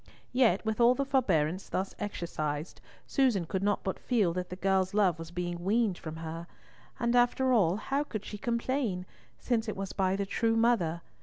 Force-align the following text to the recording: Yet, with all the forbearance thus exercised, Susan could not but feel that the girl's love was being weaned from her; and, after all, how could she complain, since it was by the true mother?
Yet, 0.33 0.65
with 0.65 0.81
all 0.81 0.95
the 0.95 1.05
forbearance 1.05 1.69
thus 1.69 1.93
exercised, 1.99 2.81
Susan 3.05 3.45
could 3.45 3.61
not 3.61 3.83
but 3.83 3.99
feel 3.99 4.33
that 4.33 4.49
the 4.49 4.55
girl's 4.55 4.95
love 4.95 5.19
was 5.19 5.29
being 5.29 5.63
weaned 5.63 5.99
from 5.99 6.15
her; 6.15 6.47
and, 6.99 7.15
after 7.15 7.53
all, 7.53 7.75
how 7.75 8.03
could 8.03 8.25
she 8.25 8.39
complain, 8.39 9.05
since 9.37 9.69
it 9.69 9.77
was 9.77 9.93
by 9.93 10.15
the 10.15 10.25
true 10.25 10.55
mother? 10.55 11.03